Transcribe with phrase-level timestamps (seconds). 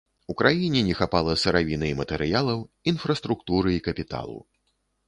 [0.33, 4.39] У краіне не хапала сыравіны і матэрыялаў, інфраструктуры і капіталу.